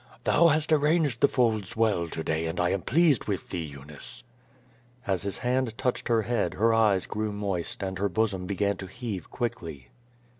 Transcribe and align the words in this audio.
"Thou 0.23 0.47
hast 0.47 0.73
arranged 0.73 1.21
the 1.21 1.27
folds 1.27 1.77
well 1.77 2.07
to 2.09 2.23
day 2.23 2.47
and 2.47 2.59
I 2.59 2.69
am 2.71 2.81
pleased 2.81 3.25
with 3.25 3.49
thee, 3.49 3.63
Eunice/" 3.63 4.23
As 5.05 5.21
his 5.21 5.37
hand 5.37 5.77
touched 5.77 6.07
her 6.07 6.23
head 6.23 6.55
her 6.55 6.73
eyes 6.73 7.05
grew 7.05 7.31
moist 7.31 7.83
and 7.83 7.99
her 7.99 8.09
bosom 8.09 8.47
began 8.47 8.77
to 8.77 8.87
heave 8.87 9.29
quickly. 9.29 9.89